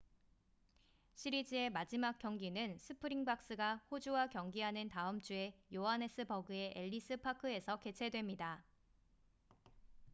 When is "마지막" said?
1.69-2.17